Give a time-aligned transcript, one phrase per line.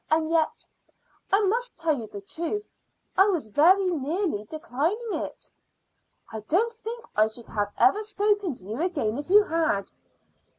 [0.09, 0.67] And yet
[1.31, 2.67] I must tell you the truth
[3.15, 5.47] I was very nearly declining it."
[6.31, 9.91] "I don't think I should ever have spoken to you again if you had."